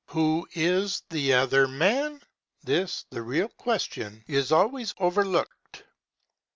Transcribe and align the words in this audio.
Who 0.07 0.47
is 0.53 1.03
the 1.11 1.35
other 1.35 1.67
man? 1.67 2.23
This, 2.63 3.05
the 3.11 3.21
real 3.21 3.49
question, 3.49 4.23
is 4.27 4.51
always 4.51 4.95
overlooked. 4.97 5.83